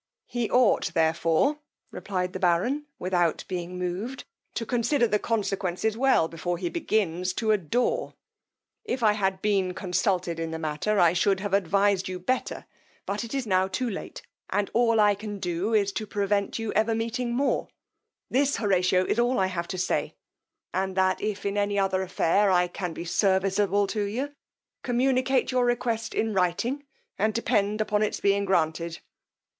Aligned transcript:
He 0.25 0.49
ought 0.49 0.91
therefore, 0.95 1.59
replied 1.91 2.33
the 2.33 2.39
baron, 2.39 2.87
without 2.97 3.43
being 3.47 3.77
moved, 3.77 4.23
to 4.55 4.65
consider 4.65 5.05
the 5.07 5.19
consequences 5.19 5.95
well 5.95 6.27
before 6.27 6.57
he 6.57 6.69
begins 6.71 7.33
to 7.33 7.51
adore: 7.51 8.15
if 8.83 9.03
I 9.03 9.11
had 9.13 9.43
been 9.43 9.75
consulted 9.75 10.39
in 10.39 10.49
the 10.49 10.57
matter 10.57 10.99
I 10.99 11.13
should 11.13 11.39
have 11.41 11.53
advised 11.53 12.07
you 12.07 12.17
better; 12.17 12.65
but 13.05 13.23
it 13.23 13.35
is 13.35 13.45
now 13.45 13.67
too 13.67 13.87
late, 13.87 14.23
and 14.49 14.71
all 14.73 14.99
I 14.99 15.13
can 15.13 15.37
do 15.37 15.75
is 15.75 15.91
to 15.91 16.07
prevent 16.07 16.57
your 16.57 16.73
ever 16.75 16.95
meeting 16.95 17.35
more: 17.35 17.67
this, 18.27 18.55
Horatio, 18.55 19.05
is 19.05 19.19
all 19.19 19.37
I 19.37 19.45
have 19.45 19.67
to 19.67 19.77
say, 19.77 20.15
and 20.73 20.97
that 20.97 21.21
if 21.21 21.45
in 21.45 21.59
any 21.59 21.77
other 21.77 22.01
affair 22.01 22.49
I 22.49 22.67
can 22.67 22.93
be 22.93 23.05
serviceable 23.05 23.85
to 23.89 24.01
you, 24.01 24.33
communicate 24.81 25.51
your 25.51 25.63
request 25.63 26.15
in 26.15 26.33
writing, 26.33 26.85
and 27.19 27.35
depend 27.35 27.83
on 27.91 28.01
its 28.01 28.19
being 28.19 28.45
granted. 28.45 28.97